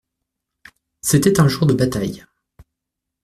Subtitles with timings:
[1.03, 2.25] C'était un jour de bataille.